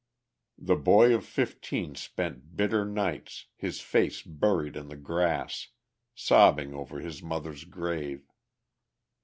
[0.57, 5.67] The boy of fifteen spent bitter nights, his face buried in the grass,
[6.15, 8.27] sobbing over his mother's grave.